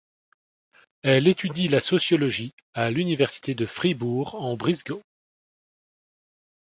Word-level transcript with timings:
Elle 1.03 1.27
étudie 1.27 1.67
la 1.67 1.79
sociologie 1.79 2.55
à 2.73 2.89
l'université 2.89 3.53
de 3.53 3.67
Fribourg-en-Brisgau. 3.67 5.03